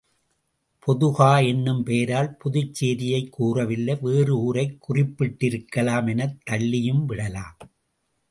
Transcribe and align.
பொதுகா 0.79 1.39
என்னும் 1.39 1.83
பெயரால் 1.83 2.37
புதுச்சேரியைக் 2.43 3.29
கூறவில்லை 3.29 3.97
வேறு 4.01 4.37
ஊரைக் 4.37 4.79
குறிப்பிட்டிருக்கலாம் 4.89 6.09
எனத் 6.09 6.37
தள்ளியும் 6.49 7.05
விடலாம். 7.05 7.57